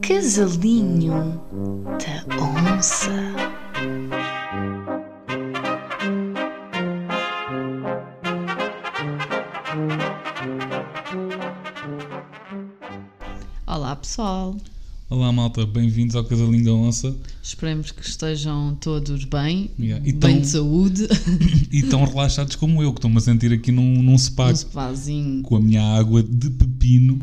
[0.00, 1.40] Casalinho
[1.98, 3.10] da Onça.
[13.66, 14.56] Olá pessoal,
[15.10, 20.32] Olá malta, bem-vindos ao Casalinho da Onça esperemos que estejam todos bem, Yeah, e bem
[20.36, 21.08] tão- de saúde,
[21.70, 25.42] e tão relaxados como eu, que estou-me a sentir aqui num, num spa um sofazinho.
[25.42, 27.18] com a minha água de pepino.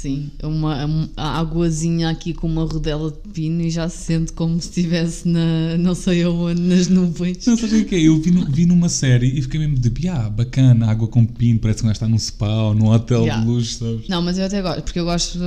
[0.00, 4.60] Sim, uma, uma águazinha aqui com uma rodela de pino e já se sente como
[4.60, 7.46] se estivesse na não sei aonde, nas nuvens.
[7.46, 8.00] Não sabes o que é?
[8.02, 11.58] Eu vi, no- vi numa série e fiquei mesmo tipo, ah, bacana, água com pepino,
[11.60, 13.42] parece que gajo está num spa ou num hotel Yeah.
[13.42, 14.06] de luxo, sabes?
[14.08, 15.38] Não, mas eu até gosto, porque eu gosto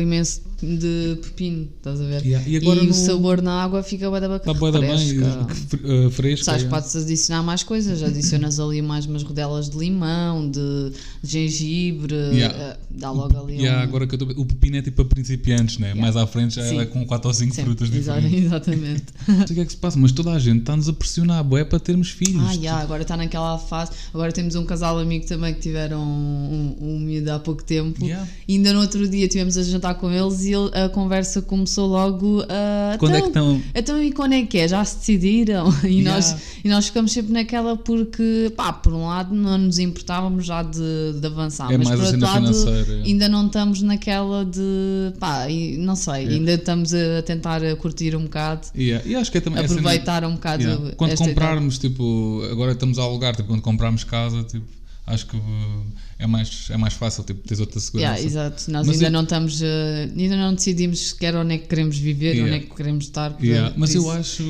[0.00, 2.24] imenso de pepino, estás a ver?
[2.24, 4.58] Yeah, e agora o no- sabor na água fica bué da Está bacana.
[4.58, 6.44] boa da bem, uh, fresca.
[6.44, 6.68] Sabes, yeah.
[6.80, 12.56] podes adicionar mais coisas, adicionas ali mais umas rodelas de limão, de gengibre, Yeah.
[12.58, 13.84] eh, dá logo ali Yeah, um...
[13.88, 15.94] agora que ver, o pepino é tipo para principiantes, né?
[15.94, 16.80] Mais à frente já Sim.
[16.80, 18.32] é com 4 ou 5 Sim, frutas diferentes.
[18.44, 19.04] Exatamente.
[19.28, 21.42] Não sei o que é que se passa, mas toda a gente está-nos a pressionar,
[21.44, 22.42] boé, para termos filhos.
[22.46, 23.92] Ah, yeah, agora está naquela fase.
[24.12, 28.04] Agora temos um casal amigo também que tiveram um, um, um miúdo há pouco tempo.
[28.48, 31.86] E ainda no outro dia tivemos a jantar com eles e ele- a conversa começou
[31.88, 32.96] logo a.
[32.98, 33.62] Quando é que estão?
[33.74, 34.66] Então, e quando é que é?
[34.68, 35.68] Já se decidiram?
[35.84, 36.12] E, Yeah.
[36.12, 40.62] nós, e nós ficamos sempre naquela porque, pá, por um lado não nos importávamos já
[40.62, 40.78] de,
[41.20, 42.50] de avançar, É mas por outro lado
[43.04, 45.46] ainda não estamos naquela de, pá,
[45.78, 46.28] não sei, É.
[46.28, 49.06] ainda estamos a tentar curtir um bocado, Yeah.
[49.06, 50.92] E acho que é também cena- aproveitar um bocado Yeah.
[50.96, 51.28] Quando etapa.
[51.28, 54.64] comprarmos, tipo, agora estamos a alugar, tipo, quando comprarmos casa, tipo,
[55.08, 55.86] acho que uh,
[56.18, 58.12] é mais, é mais fácil, tipo, tens outra segurança.
[58.14, 58.70] Yeah, exato.
[58.70, 61.96] Nós Mas ainda eu- não estamos, eh, ainda não decidimos sequer onde é que queremos
[61.98, 62.44] viver, Yeah.
[62.56, 63.36] onde é que queremos estar.
[63.42, 64.42] Yeah, Mas eu acho,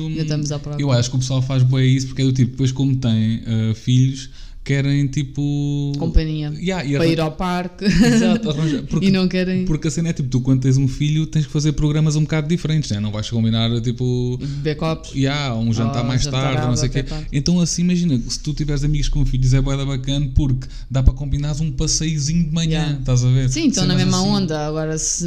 [0.61, 0.81] procura.
[0.81, 3.37] eu acho que o pessoal faz bem isso porque é do tipo, depois como tem
[3.71, 4.29] uh, filhos,
[4.69, 5.91] querem tipo.
[5.97, 6.53] Companhia.
[6.59, 10.09] Yeah, para arran- ir ao parque Exato, arranja- porque, e não querem porque a cena
[10.09, 12.99] é tipo, tu quando tens um filho tens que fazer programas um bocado diferentes, né?
[12.99, 14.39] não vais combinar tipo.
[14.77, 15.13] copos.
[15.15, 17.03] Yeah, um jantar Oh, mais jantar tarde, não sei o quê.
[17.03, 17.27] tarde.
[17.31, 21.13] Então, assim, imagina, se tu tiveres amigos com filhos, é bué bacana porque dá para
[21.13, 22.99] combinar um passeiozinho de manhã, Yeah.
[22.99, 23.49] estás a ver?
[23.49, 24.29] Sim, estão na mesma assim.
[24.29, 24.67] onda.
[24.67, 25.25] Agora, se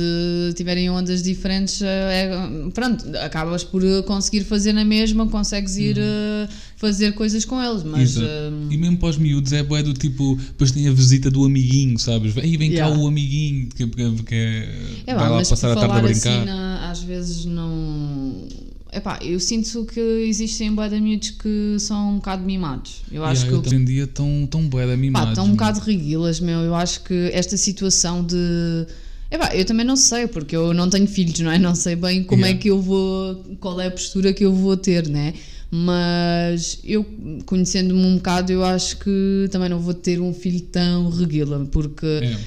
[0.55, 1.87] tiverem ondas diferentes, eh,
[2.31, 6.49] é, pronto, acabas por conseguir fazer na mesma, consegues ir eh,
[6.83, 10.35] fazer coisas com eles, mas eh, E mesmo para os miúdos é bué do tipo,
[10.35, 12.37] depois tem a visita do amiguinho, sabes?
[12.37, 12.93] Aí vem Yeah.
[12.93, 14.69] cá o amiguinho que, que, que é,
[15.07, 16.37] é vai lá passar a tarde a falar brincar.
[16.39, 18.35] assim, na- às vezes não.
[18.93, 23.03] Epá, eu sinto que existem bué de miúdos que são um bocado mimados.
[23.11, 25.29] Eu acho Yeah, que eu hoje em dia estão tão bué Pá, mimados.
[25.31, 25.57] estão um meu.
[25.57, 26.61] bocado riguilas, meu.
[26.61, 28.37] Eu acho que esta situação de.
[29.31, 31.59] Epá, eu também não sei, porque eu não tenho filhos, não é?
[31.59, 32.61] Não sei bem como é Yeah.
[32.61, 33.37] que eu vou.
[33.61, 35.33] qual é a postura que eu vou ter, né?
[35.75, 37.03] Mas eu,
[37.47, 42.05] conhecendo-me um bocado, eu acho que também não vou ter um filho tão reguila, porque.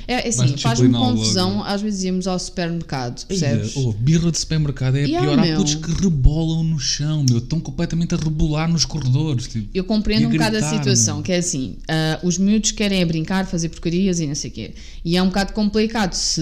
[0.08, 1.58] É, É, é assim, faz-me confusão.
[1.58, 1.64] logo.
[1.64, 3.76] Às vezes íamos ao supermercado, Eia, percebes?
[3.78, 5.54] oh, birra de supermercado é a Yeah, pior.
[5.54, 7.40] Há putos que rebolam no chão, meu.
[7.40, 9.48] Estão completamente a rebolar nos corredores.
[9.48, 9.70] Tipo.
[9.74, 13.48] Eu compreendo um bocado a situação, que é assim, ah, os miúdos querem é brincar,
[13.48, 14.72] fazer porcarias e não sei o quê.
[15.04, 16.42] E é um bocado complicado se,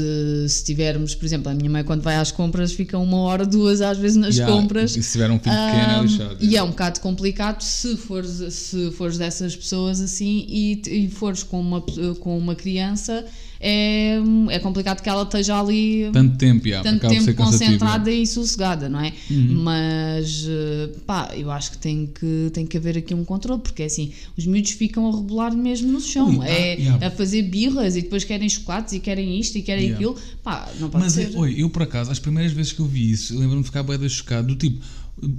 [0.49, 3.79] se tivermos, por exemplo, a minha mãe quando vai às compras fica uma hora, duas
[3.79, 4.95] às vezes nas Yeah, compras.
[4.97, 6.37] E se tiver um filho pequeno é Ahm, lixado.
[6.41, 11.43] e é um bocado complicado se fores, se fores dessas pessoas assim e, e fores
[11.43, 11.81] com uma,
[12.19, 13.25] com uma criança,
[13.65, 14.17] é,
[14.49, 18.99] é complicado que ela esteja ali Tanto tempo, yeah, tanto tempo concentrada e sossegada, não
[18.99, 19.13] é?
[19.29, 23.83] Mas eh, pá, eu acho que tem, que tem que haver aqui um controle, porque
[23.83, 27.07] é assim, os miúdos ficam a rebolar mesmo no chão, Ui, ah, é yeah.
[27.07, 29.95] a fazer birras e depois querem chocolates e querem isto e querem Yeah.
[29.95, 31.33] aquilo, pá, não pode Mas, ser.
[31.33, 33.83] é, oi, eu por acaso, as primeiras vezes que eu vi isso, lembro-me de ficar
[33.83, 34.83] da chocado, do tipo,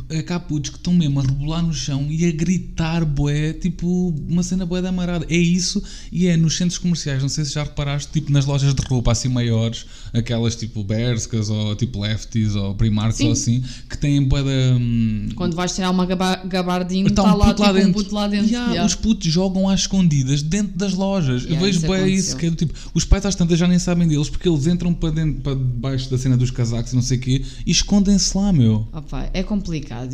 [0.08, 4.14] é cá putos que estão mesmo a rebolar no chão e a gritar bué, tipo,
[4.28, 5.26] uma cena bué da amarada.
[5.28, 8.74] É isso, e é nos centros comerciais, não sei se já reparaste, tipo, nas lojas
[8.74, 13.26] de roupa assim maiores, aquelas tipo Berskas ou tipo Lefties ou Primarks Sim.
[13.26, 14.76] ou assim, que têm bué da...
[14.76, 17.84] hum, Quando vais tirar uma gaba- gabardinha, Está está um lá, puto lá tipo, um
[17.84, 18.02] dentro.
[18.04, 18.46] puto lá dentro.
[18.46, 18.86] Yeah, Yeah.
[18.86, 21.42] Os putos jogam às escondidas dentro das lojas.
[21.42, 22.08] Yeah, eu vejo isso aconteceu.
[22.14, 24.66] isso, que é do tipo, os pais às tantas já nem sabem deles porque eles
[24.66, 27.70] entram para, dentro, para debaixo da cena dos casacos e não sei o quê e
[27.70, 28.88] escondem-se lá, meu.
[28.92, 29.63] Opa, é complicado.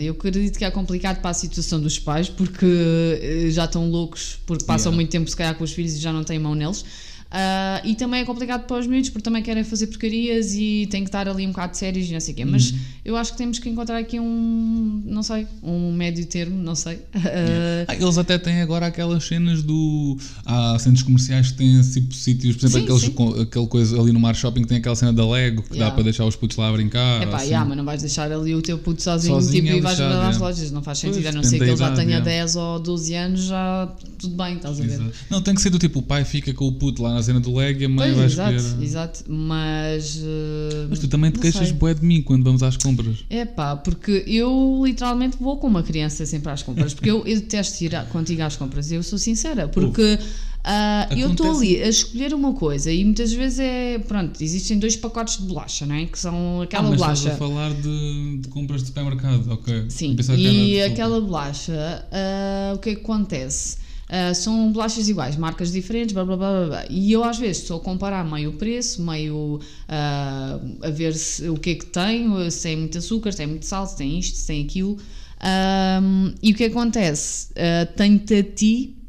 [0.05, 4.39] Eu acredito que é complicado para a situação dos pais porque eh, já estão loucos
[4.47, 4.97] porque passam Yeah.
[4.97, 6.85] muito tempo se calhar com os filhos e já não têm mão neles.
[7.31, 11.03] Ah, e também é complicado para os miúdos porque também querem fazer porcarias e têm
[11.05, 12.45] que estar ali um bocado sérios e não sei o quê.
[12.45, 12.75] Mas
[13.05, 16.97] Eu acho que temos que encontrar aqui um, não sei, um médio termo, não sei.
[17.31, 20.17] Uh, Ah, eles até têm agora aquelas cenas do.
[20.45, 23.43] Há centros comerciais que têm tipo sítios, por exemplo, Sim, aqueles, sim.
[23.43, 25.95] aquele coisa ali no Mar Shopping que tem aquela cena da Lego que dá Yeah.
[25.95, 27.23] para deixar os putos lá a brincar.
[27.23, 27.47] Epá, assim.
[27.47, 29.99] yeah, mas não vais deixar ali o teu puto sozinho, Sozinho tipo, é e vais
[29.99, 30.39] lixado, para as é.
[30.41, 32.21] lojas, não faz sentido, Pois, a não ser que ele já tenha é.
[32.21, 33.89] 10 ou 12 anos, já
[34.19, 34.93] tudo bem, estás a ver?
[34.93, 35.13] Exato.
[35.31, 37.41] Não, tem que ser do tipo, o pai fica com o puto lá na cena
[37.41, 38.85] do Lego e a mãe Pois, vai exato, escolher.
[38.85, 40.17] exato, mas...
[40.17, 43.25] uh, Mas tu também te queixas bué de mim quando vamos às compras.
[43.29, 47.37] É pá, porque eu literalmente vou com uma criança sempre às compras, porque eu, eu
[47.41, 50.19] detesto ir a- contigo às compras, eu sou sincera, porque
[50.63, 54.95] ah, eu estou ali a escolher uma coisa e muitas vezes é, pronto, existem dois
[54.97, 56.05] pacotes de bolacha, não é?
[56.07, 57.15] Que são Ah, aquela mas bolacha.
[57.31, 59.87] estás a falar de, de compras de supermercado, ok.
[59.89, 63.79] Sim, e aquela bolacha, ah, o que é que acontece?
[64.13, 66.85] Ah, são bolachas iguais, marcas diferentes, blá, blá, blá, blá.
[66.91, 71.49] E eu às vezes estou a comparar meio o preço, meio ah, a ver se,
[71.49, 74.19] o que é que tem, se tem muito açúcar, se tem muito sal, se tem
[74.19, 74.99] isto, se tem aquilo.
[75.41, 77.49] Ahm, e o que acontece?
[77.57, 79.00] Ah, Tenho-te a ti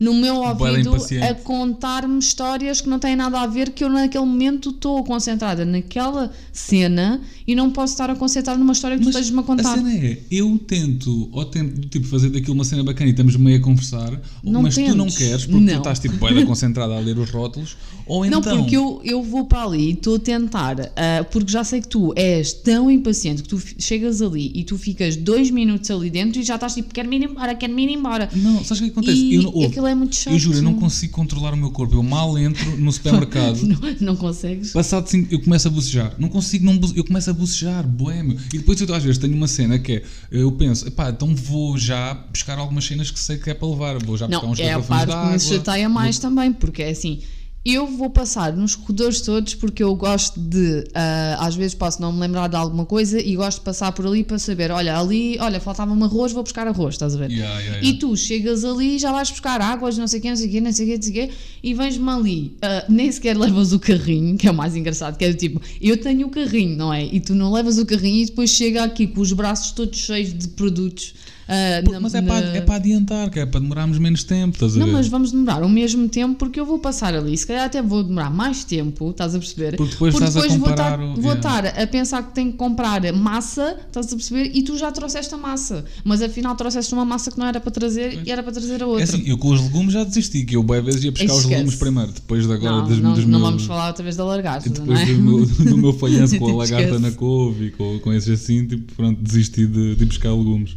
[0.00, 4.24] no meu ouvido a contar-me histórias que não têm nada a ver, que eu naquele
[4.24, 9.06] momento estou concentrada naquela cena e não posso estar a concentrar numa história que tu
[9.06, 9.72] Mas estejas-me a contar.
[9.72, 13.36] A cena é, eu tento, ou tento tipo, fazer daquilo uma cena bacana e estamos
[13.36, 15.18] meio a conversar, Não mas tu não tentes.
[15.18, 15.78] queres porque tu Não.
[15.78, 17.76] estás tipo da concentrada a ler os rótulos,
[18.06, 18.56] ou Não, então.
[18.58, 21.88] porque eu, eu vou para ali e estou a tentar, ah, porque já sei que
[21.88, 26.40] tu és tão impaciente que tu chegas ali e tu ficas dois minutos ali dentro
[26.40, 28.30] e já estás tipo, quero-me ir embora, quero-me ir embora.
[28.34, 29.18] Não, sabes o que acontece?
[29.18, 30.32] E eu, não- ouve, é muito chato.
[30.32, 31.94] eu juro, eu não consigo controlar o meu corpo.
[31.94, 33.60] Eu mal entro no supermercado.
[33.62, 34.72] Não, não consegues?
[34.72, 36.14] Passado cinco, eu começo a bocejar.
[36.18, 38.38] Não consigo, não eu começo a bocejar, boémio.
[38.52, 41.76] E depois eu às vezes tenho uma cena que é, eu penso, epá, então vou
[41.78, 43.98] já buscar algumas cenas que sei que é para levar.
[44.02, 45.32] Vou já buscar Não, uns é a garrafões parte de que água.
[45.32, 47.20] me chateia mais também, porque é assim,
[47.64, 52.10] eu vou passar nos corredores todos porque eu gosto de, ah, às vezes posso não
[52.10, 55.36] me lembrar de alguma coisa e gosto de passar por ali para saber, olha, ali,
[55.38, 57.30] olha, faltava-me arroz, vou buscar arroz, estás a ver?
[57.30, 57.86] Yeah, yeah, yeah.
[57.86, 60.50] E tu chegas ali, já vais buscar águas, não sei o quê, não sei o
[60.50, 63.36] quê, não sei o quê, não sei o quê, e vens-me ali, ah, nem sequer
[63.36, 66.30] levas o carrinho, que é o mais engraçado, que é do tipo, eu tenho o
[66.30, 67.04] carrinho, não é?
[67.04, 70.32] E tu não levas o carrinho e depois chega aqui com os braços todos cheios
[70.32, 71.14] de produtos.
[71.50, 74.54] Ah, na- Mas é na- para, é para adiantar, que é para demorarmos menos tempo,
[74.54, 74.92] estás a não, ver?
[74.92, 77.36] mas vamos demorar o mesmo tempo porque eu vou passar ali.
[77.36, 79.76] Se calhar até vou demorar mais tempo, estás a perceber?
[79.76, 81.36] Porque depois estás a vou, estar, o- vou yeah.
[81.36, 84.50] estar a pensar que tenho que comprar massa, estás a perceber?
[84.54, 85.84] E tu já trouxeste a massa.
[86.04, 88.84] Mas afinal trouxeste uma massa que não era para trazer e era para trazer a
[88.84, 89.04] É outra.
[89.04, 91.48] assim, eu com os legumes já desisti, que eu bem vezes ia buscar os Esquece.
[91.54, 94.16] legumes primeiro, depois de agora não, dos, não, dos não meus, vamos falar outra vez
[94.16, 95.04] da lagarta, depois é?
[95.06, 97.02] do meu, do meu falhanço com a lagarta Esquece.
[97.02, 100.76] na couve e com, com esses assim, tipo, pronto, desisti de, de buscar legumes.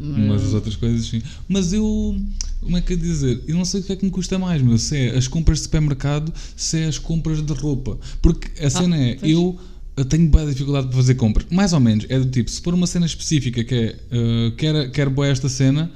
[0.00, 1.22] Mas as outras coisas sim.
[1.48, 2.16] Mas eu,
[2.60, 3.42] como é que eu ia dizer?
[3.46, 4.78] Eu não sei o que é que me custa mais, meu.
[4.78, 7.98] Se é as compras de supermercado, se é as compras de roupa.
[8.22, 9.30] Porque a cena é, pois.
[9.30, 9.58] eu
[9.96, 11.46] eu tenho boa dificuldade para fazer compras.
[11.50, 14.90] Mais ou menos, é do tipo, se for uma cena específica que é, uh, quero,
[14.90, 15.90] quero boa esta cena,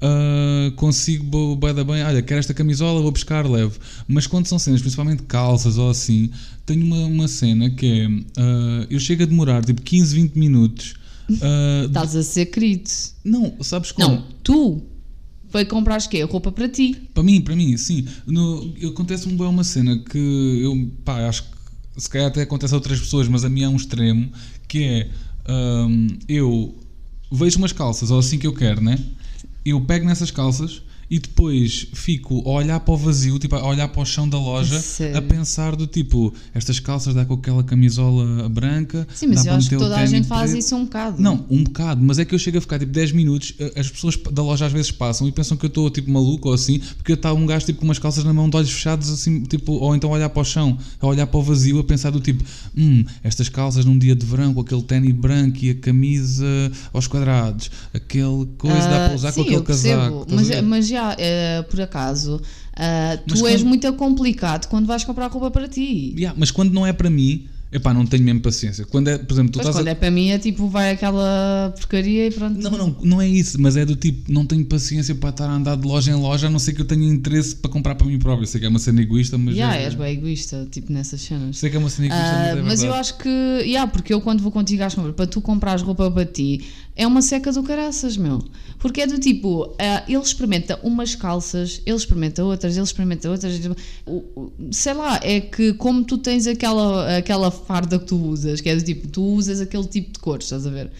[0.00, 1.24] uh, consigo
[1.56, 3.78] boa da bem, olha, quero esta camisola, vou buscar, levo.
[4.06, 6.30] Mas quando são cenas, principalmente calças ou assim,
[6.64, 10.94] tenho uma, uma cena que é, uh, eu chego a demorar tipo 15, 20 minutos.
[11.30, 12.90] Uh, Estás a ser querido.
[13.24, 14.08] não, sabes como?
[14.08, 14.82] Não, tu
[15.48, 16.22] foi comprar quê?
[16.22, 16.94] Roupa para ti.
[17.14, 18.06] Para mim, para mim, sim.
[18.26, 20.18] No, acontece-me bem uma cena que
[20.62, 21.58] eu, pá, acho que
[21.96, 24.30] se calhar até acontece a outras pessoas, mas a mim é um extremo,
[24.68, 25.10] que é,
[25.48, 26.78] hum, eu
[27.32, 28.98] vejo umas calças, ou assim que eu quero, né?
[29.64, 33.88] Eu pego nessas calças e depois fico a olhar para o vazio, tipo, a olhar
[33.88, 35.16] para o chão da loja, Sério?
[35.16, 39.56] a pensar do tipo, estas calças dá com aquela camisola branca, Sim, mas dá eu
[39.56, 40.58] acho que toda a gente faz preto.
[40.64, 41.20] isso um bocado.
[41.22, 43.90] Não, um bocado, mas é que eu chego a ficar tipo 10 minutos, eh, as
[43.90, 46.78] pessoas da loja às vezes passam e pensam que eu estou tipo maluco ou assim,
[46.96, 49.72] porque está um gajo tipo com umas calças na mão de olhos fechados assim, tipo,
[49.72, 52.20] ou então a olhar para o chão, a olhar para o vazio, a pensar do
[52.20, 52.44] tipo,
[52.76, 56.44] hum, estas calças num dia de verão com aquele ténis branco e a camisa
[56.92, 60.26] aos quadrados, aquele coisa dá para usar Ah, com sim, aquele casaco.
[60.30, 62.40] Mas, mas já, eh, por acaso,
[62.76, 66.14] ah, tu Mas és quando- muito complicado quando vais comprar roupa para ti.
[66.16, 68.84] Yeah, mas quando não é para mim, epá, não tenho mesmo paciência.
[68.86, 70.90] Quando é, por exemplo, tu Mas estás a- quando é para mim é tipo, vai
[70.92, 72.58] aquela porcaria e pronto.
[72.60, 75.52] Não, não, não é isso, mas é do tipo, não tenho paciência para estar a
[75.52, 78.06] andar de loja em loja, a não ser que eu tenha interesse para comprar para
[78.06, 78.46] mim próprio.
[78.46, 79.56] Sei que é uma cena egoísta, mas.
[79.56, 81.58] Já, é, és bem egoísta, tipo nessas cenas.
[81.58, 84.12] Sei que é uma cena egoísta, Ah, mas é mas eu acho que, yeah, porque
[84.14, 86.64] eu quando vou contigo às compras, para tu comprares roupa para ti,
[86.96, 88.42] é uma seca do caraças, meu.
[88.78, 93.60] Porque é do tipo, ah, ele experimenta umas calças, ele experimenta outras, ele experimenta outras,
[94.70, 98.76] sei lá, é que como tu tens aquela, aquela farda que tu usas, que é
[98.76, 100.90] do tipo, tu usas aquele tipo de cores, estás a ver?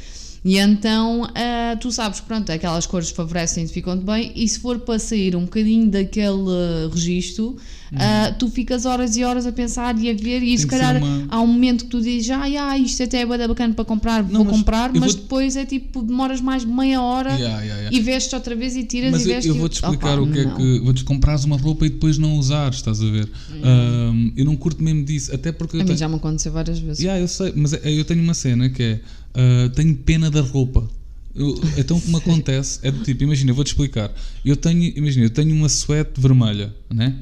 [0.44, 4.98] E então ah, tu sabes, pronto, aquelas cores favorecem-te, ficam-te bem, e se for para
[4.98, 7.56] sair um bocadinho daquele registro,
[7.96, 10.80] ah, tu ficas horas e horas a pensar e a ver, e se que ser
[10.80, 13.84] calhar uma- há um momento que tu dizes, ah, ah isto até é bacana para
[13.84, 17.60] comprar, vou mas comprar, eu mas vou- depois é tipo, demoras mais meia hora Yeah,
[17.62, 17.96] yeah, yeah.
[17.96, 20.26] e vestes outra vez e tiras Mas e eu, vestes eu e- vou-te explicar o
[20.30, 20.54] que é não.
[20.56, 20.80] que.
[20.80, 23.28] Vou-te comprares uma roupa e depois não usares, estás a ver?
[23.62, 26.52] Ahm, eu não curto mesmo disso, até porque eu A mim tenho- já me aconteceu
[26.52, 27.00] várias vezes.
[27.00, 29.00] Yeah, eu sei, mas é- eu tenho uma cena que é.
[29.34, 30.88] ah, tenho pena da roupa.
[31.34, 34.10] Eu- então o que me acontece é do tipo, imagina, eu vou-te explicar.
[34.44, 37.14] Eu tenho, imagina, eu tenho uma suéte vermelha, né?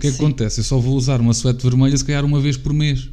[0.00, 0.24] O que é que Sim.
[0.24, 0.60] acontece?
[0.60, 3.10] Eu só vou usar uma suéte vermelha se calhar uma vez por mês.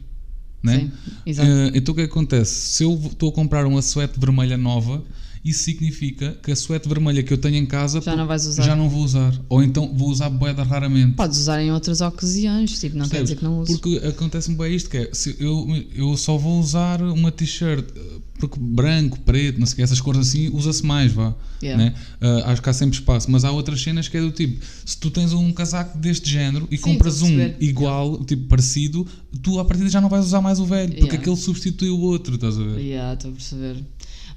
[0.63, 0.89] Né?
[1.25, 1.33] Sim.
[1.37, 2.53] Ah, então o que é que acontece?
[2.53, 5.03] Se eu estou a comprar uma suéte vermelha nova,
[5.49, 8.63] isso significa que a suéte vermelha que eu tenho em casa Já não vais usar.
[8.63, 9.33] já não vou usar.
[9.49, 11.13] Ou então vou usar boeda raramente.
[11.15, 13.29] Podes usar em outras ocasiões, tipo, não quer Percebes?
[13.29, 13.77] dizer que não uses.
[13.79, 18.01] Porque acontece-me bem isto, que é, se eu, eu só vou usar uma t-shirt, eh,
[18.39, 21.33] porque branco, preto, não sei o que, essas cores assim, usa-se mais, vá.
[21.63, 21.83] Yeah.
[21.85, 21.95] Né?
[22.21, 24.95] Ah, acho que há sempre espaço, mas há outras cenas que é do tipo, se
[24.97, 29.07] tu tens um casaco deste género e Sim, compras um igual, tipo parecido,
[29.41, 31.19] tu à partida já não vais usar mais o velho, porque Yeah.
[31.19, 32.79] aquele substitui o outro, estás a ver?
[32.79, 33.77] Yeah, estou a perceber.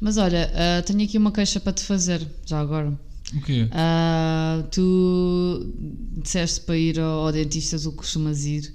[0.00, 2.92] Mas olha, ah, tenho aqui uma queixa para te fazer, já agora.
[3.36, 3.68] O quê?
[3.70, 5.72] Ah, tu
[6.22, 8.74] disseste para ir ao, ao dentista, tu costumas ir.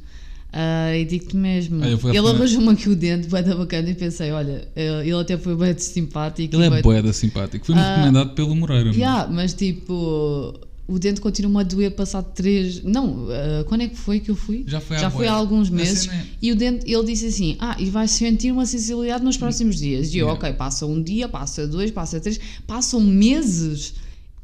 [0.53, 4.32] Ah, e digo-te mesmo, Ah, ele arranjou-me aqui o dente, bem da bacana, e pensei,
[4.32, 6.55] olha, ele até foi bem simpático.
[6.55, 8.89] Ele é bué- boeda simpático, foi-me recomendado pelo Moreira.
[8.89, 10.53] Ah, Yeah, mas tipo,
[10.88, 12.84] o dente continua a doer passado três.
[12.84, 14.63] Não, ah, quando é que foi que eu fui?
[14.68, 16.08] Já foi há Já foi há alguns meses.
[16.08, 19.77] é- E o dente, ele disse assim: Ah, e vais sentir uma sensibilidade nos próximos
[19.77, 20.13] dias.
[20.13, 20.34] E eu, Yeah.
[20.34, 23.94] ok, passa um dia, passa dois, passa três, passam meses.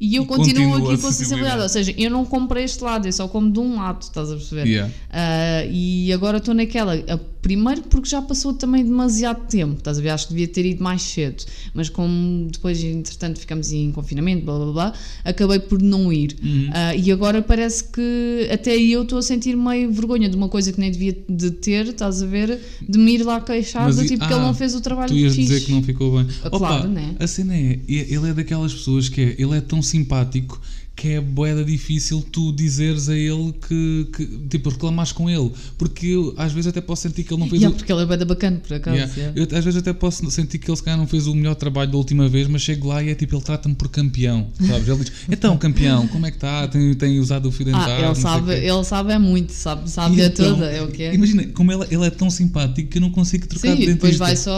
[0.00, 1.62] E eu E continuo aqui com a sensibilidade.
[1.62, 4.34] Ou seja, eu não comprei este lado, eu só como de um lado, estás a
[4.34, 4.66] perceber?
[4.66, 4.92] Yeah.
[5.10, 6.96] Ah, e agora estou naquela.
[7.42, 10.10] Ah, primeiro porque já passou também demasiado tempo, estás a ver?
[10.10, 11.44] Acho que devia ter ido mais cedo.
[11.74, 14.92] Mas como depois, entretanto, ficamos em confinamento, blá blá blá,
[15.24, 16.36] acabei por não ir.
[16.42, 16.70] Uhum.
[16.72, 20.72] Ah, e agora parece que até eu estou a sentir meio vergonha de uma coisa
[20.72, 22.60] que nem devia de ter, estás a ver?
[22.88, 25.16] De me ir lá queixar, do tipo que ah, ele não fez o trabalho Tu
[25.16, 26.26] ias que dizer que não ficou bem.
[26.44, 27.14] Ah, claro, né?
[27.18, 30.60] A cena é, ele é daquelas pessoas que é, ele é tão simpático
[30.94, 35.50] que é boeda difícil tu dizeres a ele que, que tipo, reclamares com ele.
[35.78, 37.78] Porque eu, às vezes até posso sentir que ele não fez Yeah, o...
[37.78, 38.96] porque ele é bem da bacana, por acaso.
[38.96, 39.14] Yeah.
[39.16, 39.40] yeah.
[39.40, 41.90] Eu, às vezes até posso sentir que ele se calhar não fez o melhor trabalho
[41.90, 44.86] da última vez, mas chego lá e é tipo, ele trata-me por campeão, sabes?
[44.86, 46.68] Ele diz, então campeão, como é que está?
[46.68, 48.04] Tem, tem usado o fio dentário?
[48.04, 50.66] Ah, ele sabe, o quê." ele sabe é muito, sabe, sabe E a então, toda,
[50.66, 51.14] é o que é.
[51.14, 53.86] Imagina, como ele, ele é tão simpático que eu não consigo trocar Sim, de e
[53.86, 53.94] dentista.
[54.08, 54.52] depois vai só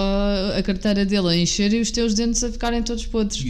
[0.59, 3.45] a carteira dele a encher e os teus dentes a ficarem todos podres.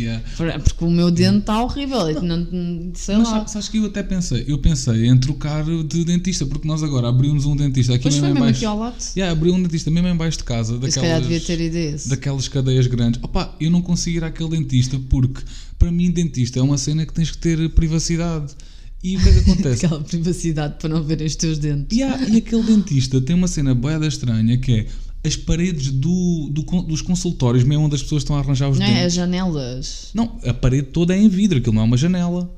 [0.64, 3.40] Porque o meu dente está horrível, não, não- sei Mas lá.
[3.40, 7.09] sa- sabes que eu até pensei, eu pensei em trocar de dentista, porque nós agora
[7.09, 8.97] abrimos um dentista aqui foi mesmo em mesmo aqui ao lado.
[9.16, 13.21] Yeah, abriu um dentista mesmo em baixo de casa, daquelas, daquelas cadeias grandes.
[13.23, 15.43] Opa, eu não consigo ir àquele dentista porque
[15.78, 18.52] para mim dentista é uma cena que tens que ter privacidade.
[19.02, 19.85] E o que é que acontece?
[19.87, 21.97] Aquela privacidade para não verem os teus dentes.
[21.99, 24.87] E, há- e aquele dentista tem uma cena boeda estranha que é
[25.26, 28.85] as paredes do, do dos consultórios, mesmo onde as pessoas estão a arranjar os Não
[28.85, 28.88] é?
[28.90, 29.04] dentes.
[29.07, 30.09] As janelas.
[30.14, 32.50] Não, a parede toda é em vidro, aquilo não é uma janela.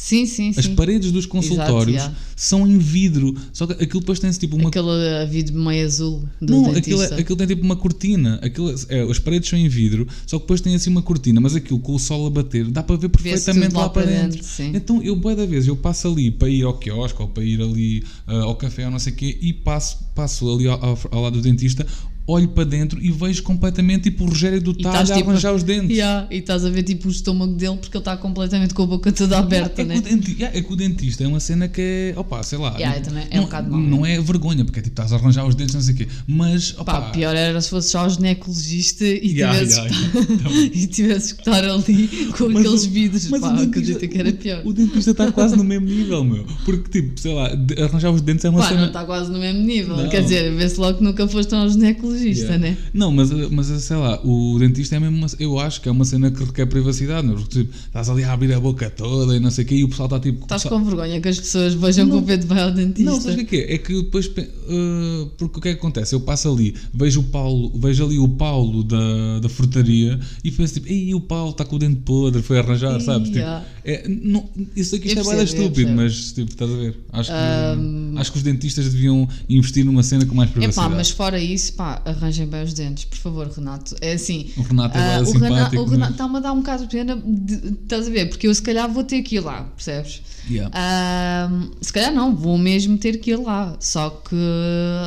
[0.00, 0.60] Sim, sim, sim.
[0.60, 2.16] As paredes dos consultórios yeah.
[2.36, 4.68] são em vidro, só que aquilo depois tem tipo uma.
[4.68, 6.78] Aquele uh, vidro meio azul do Não, dentista.
[6.78, 8.38] aquilo, é- aquilo tem tipo uma cortina.
[8.40, 11.56] Aquilo, é, as paredes são em vidro, só que depois tem assim uma cortina, mas
[11.56, 14.40] aquilo com o sol a bater dá para ver perfeitamente tudo lá, para dentro.
[14.40, 14.70] sim.
[14.72, 17.60] Então eu, boa da vez, eu passo ali para ir ao quiosque ou para ir
[17.60, 20.98] ali ah, ao café ou não sei o quê e passo, passo ali ao, ao-
[21.10, 21.84] ao lado do dentista,
[22.30, 25.62] olho para dentro e vejo completamente tipo o Rogério do Talho a tipo, arranjar os
[25.62, 25.96] dentes.
[25.96, 28.86] Yeah, e estás a ver tipo o estômago dele porque ele está completamente com a
[28.86, 30.00] boca toda aberta, é, né?
[30.00, 33.00] que yeah, é que o dentista é uma cena que é, opa, sei lá, Yeah,
[33.10, 35.54] não, é um bocado mau, não é vergonha, porque é tipo, estás a arranjar os
[35.54, 39.04] dentes, não sei o quê, mas, opa, Pá, pior era se fosse só o ginecologista
[39.04, 43.28] e Yeah, tivesses yeah, e tivesses que estar ali com Mas aqueles o- vidros.
[43.28, 44.62] mas Pá, acredito que era pior.
[44.64, 46.44] O, o dentista está quase no mesmo nível, meu.
[46.64, 47.50] Porque, tipo, sei lá,
[47.84, 48.80] arranjar os dentes é uma Pá, cena.
[48.80, 49.96] não está quase no mesmo nível.
[49.96, 50.08] Não.
[50.08, 52.58] Quer dizer, vê-se logo que nunca foste a um ginecologista, Yeah.
[52.58, 52.76] né?
[52.92, 56.04] Não, mas, mas sei lá, o dentista é mesmo uma, eu acho que é uma
[56.04, 57.34] cena que requer privacidade, não?
[57.34, 59.84] Porque, tipo, estás ali a abrir a boca toda e não sei o quê, e
[59.84, 60.42] o pessoal está tipo.
[60.42, 63.10] Estás com vergonha que as pessoas vejam que o Pedro vai ao dentista.
[63.10, 63.74] Não, sabes o que é que é?
[63.74, 64.26] É que depois.
[64.26, 66.14] uh, porque o que é que acontece?
[66.14, 70.74] Eu passo ali, vejo o Paulo, vejo ali o Paulo da, da frutaria e penso
[70.74, 73.28] tipo, ei, o Paulo está com o dente podre, foi arranjar, sabes?
[73.28, 73.40] Tipo,
[73.84, 76.96] é, não, isso aqui isto é bem estúpido, mas tipo, estás a ver?
[77.12, 80.94] Acho que, Ahm, Acho que os dentistas deviam investir numa cena com mais privacidade.
[80.94, 83.94] mas fora isso, pá, arranjem bem os dentes, por favor, Renato.
[84.00, 84.50] É assim.
[84.56, 86.88] O Renato é bué o simpático, o Renato mas- está-me a dar um bocado de
[86.90, 88.28] pena, de- estás a ver?
[88.28, 90.22] Porque eu se calhar vou ter que ir lá, percebes?
[90.50, 90.70] Yeah.
[90.74, 91.50] Ah,
[91.80, 93.76] se calhar não, vou mesmo ter que ir lá.
[93.80, 94.34] Só que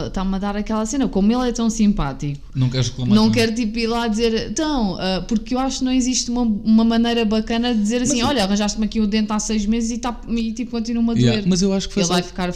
[0.08, 2.40] está-me a dar aquela cena, como ele é tão simpático.
[2.54, 3.16] Não queres reclamar?
[3.16, 6.42] Não quero tipo ir lá dizer, então, ah, porque eu acho que não existe uma,
[6.44, 9.98] uma maneira bacana de dizer assim: olha, arranjaste-me aqui o dente há seis meses e,
[9.98, 11.26] tá, e tipo, continua-me a doer.
[11.26, 12.54] Yeah, Mas eu acho que foi Ele só vai ficar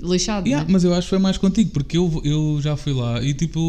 [0.00, 0.46] lixado.
[0.46, 0.72] Yeah, né?
[0.72, 3.60] mas eu acho que foi mais contigo, porque eu, eu já fui lá e tipo,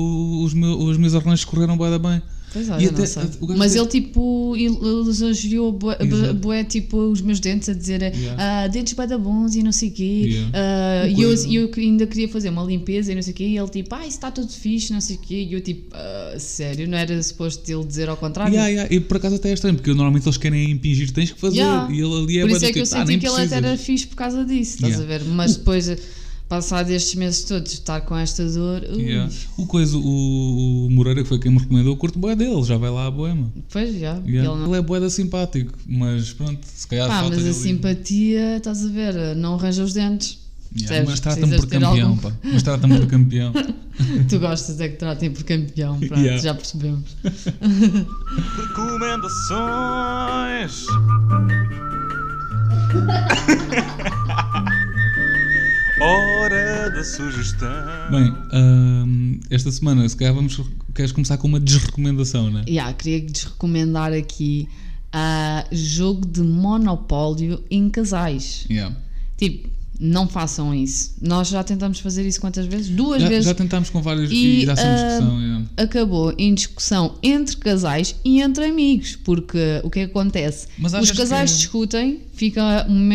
[0.44, 2.22] os meus, os meus arranjos correram da bem.
[2.58, 7.70] Pois olha, até- o gajo Mas tem- ele tipo elogiou bué, tipo os meus dentes
[7.70, 8.36] a dizer Yeah.
[8.64, 10.04] ah, dentes bué da bons e não sei o quê.
[10.28, 10.52] Yeah.
[10.54, 13.44] Ah, Uma e eu, eu ainda queria fazer uma limpeza e não sei o quê.
[13.46, 15.48] E ele tipo, ah, isso está tudo fixe, não sei o quê.
[15.50, 18.54] E eu tipo, ah, sério, não era suposto ele dizer ao contrário?
[18.54, 21.40] Yeah, yeah, E por acaso até é estranho, porque normalmente eles querem impingir, tens que
[21.40, 21.58] fazer.
[21.58, 21.92] Yeah.
[21.92, 23.34] E ele ali é Por isso é que eu tipo, ah, senti nem que ele
[23.36, 23.64] até precisas.
[23.66, 25.24] era fixe por causa disso, estás a ver?
[25.26, 25.90] Mas depois,
[26.50, 29.32] passado estes meses todos, estar com esta dor, Yeah.
[29.58, 32.78] O coisa, o, o Moreira, que foi quem me recomendou, eu curto bué dele, já
[32.78, 33.52] vai lá a boema.
[33.72, 34.16] pois já.
[34.26, 34.28] Yeah.
[34.28, 34.76] Ele Ele, não...
[34.76, 38.86] é bué da simpático, mas pronto, se calhar Pá, falta mas a ali- simpatia, estás
[38.86, 40.40] a ver, não arranja os dentes.
[40.80, 42.32] Yeah, mas trata-me por campeão, algum- pá.
[42.44, 43.54] Mas trata-me por campeão.
[44.30, 46.40] Tu gostas é que tratem por campeão, pronto, Yeah.
[46.44, 47.04] já percebemos.
[48.58, 50.86] Recomendações.
[56.52, 57.68] Hora da sugestão.
[58.10, 60.58] Bem, hum, esta semana, se calhar vamos.
[60.96, 62.64] Queres começar com uma desrecomendação, né?
[62.66, 64.70] Yeah, queria-lhes recomendar aqui
[65.12, 68.66] a jogo de monopólio em casais.
[68.72, 68.96] Yeah.
[69.36, 69.68] Tipo,
[70.00, 71.16] não façam isso.
[71.22, 72.88] Nós já tentamos fazer isso quantas vezes?
[72.96, 73.46] Duas Já, vezes.
[73.46, 75.42] já tentámos com vários E, e, sempre ah, discussão.
[75.42, 75.66] yeah.
[75.76, 80.68] Acabou em discussão entre casais e entre amigos, porque o que é que acontece?
[80.80, 83.10] Mas Os casais que- discutem, fica um,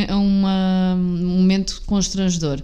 [0.95, 2.61] um momento constrangedor.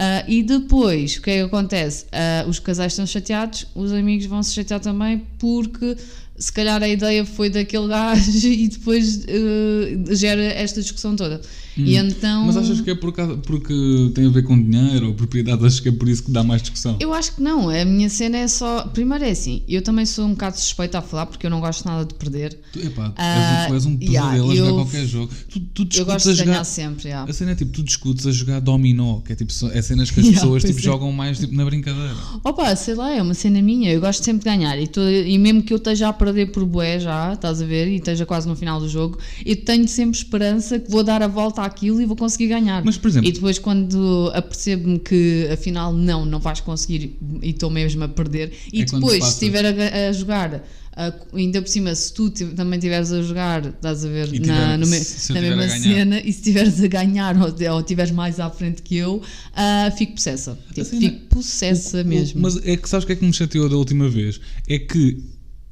[0.00, 2.06] Ah, e depois, o que é que acontece?
[2.12, 5.96] Ah, os casais estão chateados, os amigos vão se chatear também, porque
[6.38, 11.40] se calhar a ideia foi daquele gajo e depois ah, gera esta discussão toda.
[11.76, 12.42] E então.
[12.42, 12.46] Hum.
[12.46, 13.72] Mas achas que é por causa, porque
[14.12, 15.64] tem a ver com dinheiro ou propriedade?
[15.64, 16.96] Achas que é por isso que dá mais discussão?
[16.98, 18.82] Eu acho que não, a minha cena é só.
[18.88, 21.84] Primeiro é assim, eu também sou um bocado suspeita a falar porque eu não gosto
[21.86, 22.58] nada de perder.
[22.72, 25.32] Tu, epá, és, tu és um yeah, pesadelo a jogar eu- qualquer jogo.
[25.48, 27.22] Tu, tu Eu discutes gosto a de ganhar sempre, já.
[27.22, 30.18] A cena é tipo, tu discutes a jogar dominó, que é tipo, é cenas que
[30.18, 30.82] as Yeah, pessoas tipo, é.
[30.82, 32.12] jogam mais tipo, na brincadeira.
[32.42, 35.38] Opa, sei lá, é uma cena minha, eu gosto sempre de ganhar e, tô- e
[35.38, 38.48] mesmo que eu esteja a perder por bué já, estás a ver, e esteja quase
[38.48, 42.04] no final do jogo, eu tenho sempre esperança que vou dar a volta àquilo e
[42.06, 42.84] vou conseguir ganhar.
[42.84, 47.70] Mas, por exemplo- E depois quando apercebo-me que afinal não, não vais conseguir e estou
[47.70, 50.64] mesmo a perder, e É depois se estiver a, a jogar...
[51.00, 54.54] ah, ainda por cima, se tu também estiveres a jogar, estás a ver, E na,
[54.54, 58.10] tiver- no me- na tiver mesma cena, e se estiveres a ganhar ou, ou estiveres
[58.10, 59.22] mais à frente que eu,
[59.54, 60.58] ah, fico possessa.
[60.74, 62.40] Tipo, cena- fico possessa O- o- mesmo.
[62.42, 64.40] Mas é que sabes o que é que me chateou da última vez?
[64.68, 65.22] É que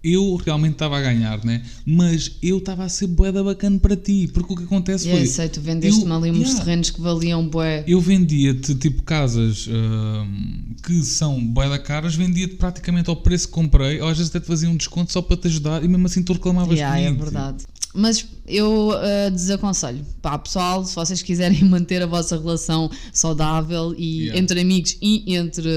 [0.06, 1.62] eu realmente estava a ganhar, né?
[1.84, 4.28] Mas eu estava a ser bué da bacana para ti.
[4.32, 5.28] Porque o que acontece Yeah, foi.
[5.30, 6.58] eu sei, tu vendeste-me ali uns yeah.
[6.60, 7.84] terrenos que valiam bué.
[7.86, 13.52] Eu vendia-te tipo casas hum, que são bué da caras, vendia-te praticamente ao preço que
[13.54, 16.06] comprei, ou às vezes até te fazia um desconto só para te ajudar e mesmo
[16.06, 17.22] assim tu reclamavas Yeah, é comigo.
[17.24, 17.64] verdade.
[17.94, 20.04] Mas eu ah, desaconselho.
[20.20, 24.38] Pá, pessoal, se vocês quiserem manter a vossa relação saudável e Yeah.
[24.40, 25.70] entre amigos e entre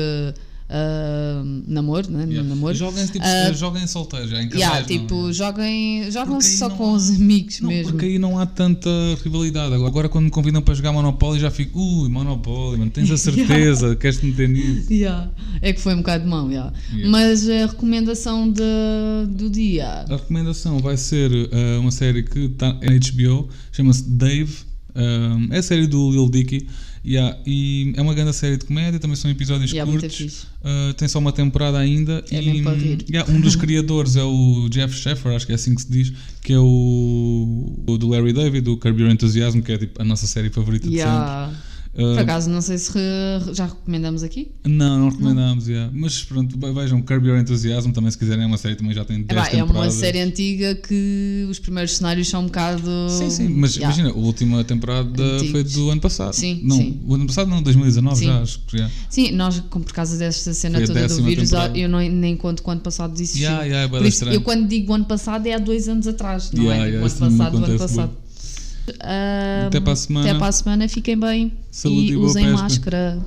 [0.69, 2.25] ah, namoro, né?
[2.29, 2.47] Yeah.
[2.47, 2.75] Namoro.
[2.75, 5.33] Joguem, tipo, Ah, joguem solteiros, já, em casais, Yeah, não, tipo, yeah.
[5.33, 7.91] joguem, jogam Porque aí só não com há- os amigos Não, mesmo.
[7.91, 8.89] porque aí não há tanta
[9.23, 9.73] rivalidade.
[9.73, 13.17] Agora, agora quando me convidam para jogar Monopólio, já fico, ui, Monopólio, mano, tens a
[13.17, 14.93] certeza, queres-te meter nisso?
[14.93, 15.31] Yeah.
[15.61, 16.71] É que foi um bocado de mão, yeah.
[16.91, 17.09] Yeah.
[17.09, 18.61] mas a recomendação de,
[19.29, 20.05] do dia.
[20.09, 24.69] A recomendação vai ser uh, uma série que está na HBO, chama-se Dave.
[24.95, 26.67] Um, é a série do Lil Dicky.
[27.05, 30.43] Yeah, e é uma grande série de comédia, também são episódios Yeah, curtos.
[30.61, 32.23] Uh, tem só uma temporada ainda.
[32.29, 33.05] É e, para rir.
[33.09, 36.13] yeah, um dos criadores é o Jeff Sheffer, acho que é assim que se diz,
[36.41, 40.05] que é o, o do Larry David, do Curb Your Enthusiasm, que é tipo a
[40.05, 41.47] nossa série favorita de Yeah.
[41.47, 41.68] sempre.
[41.91, 44.51] Uh, Por acaso, não sei se re- já recomendamos aqui.
[44.63, 45.91] não, não recomendámos, yeah.
[45.93, 48.95] mas pronto, ve- vejam Curb Your Enthusiasm, também se quiserem, é uma série que também
[48.95, 52.87] já tem 10 É, é uma série antiga que os primeiros cenários são um bocado.
[53.09, 53.95] Sim, sim, mas Yeah.
[54.01, 55.51] imagina, a última temporada Antigos.
[55.51, 56.33] foi do ano passado.
[56.33, 56.99] Sim, não, sim.
[57.07, 58.25] o ano passado não, 2019 Sim.
[58.25, 58.89] já, acho que já.
[59.09, 61.77] Sim, nós, como por causa desta cena Foi toda do vírus, temporada.
[61.77, 65.05] eu não, nem conto quando passado disse Yeah, yeah, é isso, eu quando digo ano
[65.05, 66.77] passado é há dois anos atrás, não é?
[66.77, 66.97] o ano não
[67.31, 68.11] me passado, do ano passado.
[69.67, 70.29] Até para a semana.
[70.29, 72.61] Até para a semana, fiquem bem Saúde e e usem pesca.
[72.61, 73.19] máscara.